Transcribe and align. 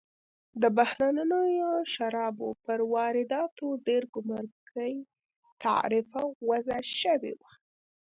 د 0.61 0.63
بهرنیو 0.77 1.71
شرابو 1.93 2.49
پر 2.65 2.79
وارداتو 2.93 3.67
ډېر 3.87 4.03
ګمرکي 4.15 4.93
تعرفه 5.63 6.21
وضع 6.49 6.79
شوې 6.99 7.33
وه. 7.39 7.51